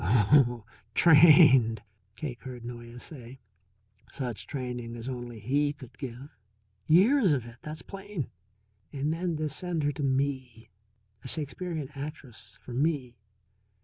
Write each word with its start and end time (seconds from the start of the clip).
"Oh, 0.03 0.65
trained," 0.95 1.83
Cake 2.15 2.41
heard 2.41 2.65
Noyes 2.65 3.03
say. 3.03 3.39
"Such 4.09 4.47
training 4.47 4.95
as 4.95 5.07
only 5.07 5.37
he 5.39 5.73
could 5.73 5.95
give. 5.99 6.35
Years 6.87 7.31
of 7.33 7.45
it, 7.45 7.57
that's 7.61 7.83
plain. 7.83 8.31
And 8.91 9.13
then 9.13 9.37
to 9.37 9.47
send 9.47 9.83
her 9.83 9.91
to 9.91 10.01
me. 10.01 10.71
A 11.23 11.27
Shakespearean 11.27 11.89
actress 11.93 12.57
for 12.63 12.73
me! 12.73 13.19